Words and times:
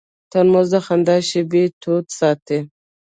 ترموز 0.31 0.67
د 0.73 0.75
خندا 0.85 1.17
شېبې 1.29 1.63
تود 1.81 2.05
ساتي. 2.19 2.59